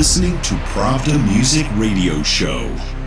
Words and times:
Listening 0.00 0.40
to 0.40 0.54
Pravda 0.72 1.22
Music 1.26 1.66
Radio 1.76 2.22
Show. 2.22 2.99